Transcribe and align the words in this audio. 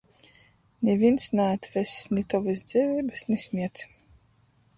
Nivīns 0.87 1.27
naatvess 1.41 2.09
ni 2.15 2.25
tovys 2.35 2.65
dzeiveibys, 2.73 3.27
ni 3.31 3.43
smierts. 3.45 3.87